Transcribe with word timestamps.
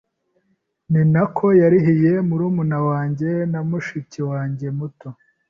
ni 0.91 1.01
nako 1.13 1.45
yarihiye 1.61 2.13
murumuna 2.27 2.77
wanjye 2.87 3.29
na 3.51 3.59
mushiki 3.69 4.19
wanjyemuto 4.29 5.07